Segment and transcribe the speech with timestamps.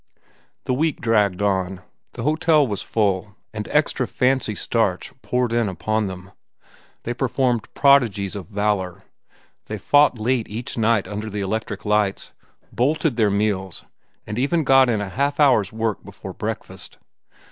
[0.63, 1.81] The week dragged on.
[2.13, 6.31] The hotel was full, and extra "fancy starch" poured in upon them.
[7.03, 9.03] They performed prodigies of valor.
[9.67, 12.33] They fought late each night under the electric lights,
[12.71, 13.85] bolted their meals,
[14.25, 16.97] and even got in a half hour's work before breakfast.